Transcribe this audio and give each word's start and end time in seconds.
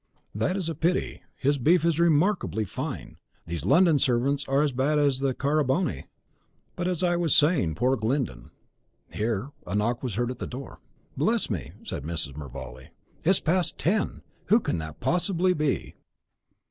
"That 0.33 0.57
is 0.57 0.67
a 0.67 0.73
pity; 0.73 1.21
his 1.35 1.59
beef 1.59 1.85
is 1.85 1.99
remarkably 1.99 2.65
fine. 2.65 3.17
These 3.45 3.65
London 3.65 3.99
servants 3.99 4.47
are 4.47 4.63
as 4.63 4.71
bad 4.71 4.97
as 4.97 5.19
the 5.19 5.35
Carbonari. 5.35 6.05
But, 6.75 6.87
as 6.87 7.03
I 7.03 7.15
was 7.15 7.35
saying, 7.35 7.75
poor 7.75 7.95
Glyndon" 7.95 8.49
Here 9.13 9.51
a 9.67 9.75
knock 9.75 10.01
was 10.01 10.15
heard 10.15 10.31
at 10.31 10.39
the 10.39 10.47
door. 10.47 10.79
"Bless 11.15 11.51
me," 11.51 11.73
said 11.83 12.01
Mrs. 12.03 12.35
Mervale, 12.35 12.79
"it 12.87 12.89
is 13.29 13.39
past 13.39 13.77
ten! 13.77 14.23
Who 14.45 14.59
can 14.59 14.79
that 14.79 14.99
possibly 15.01 15.53
be?" 15.53 15.93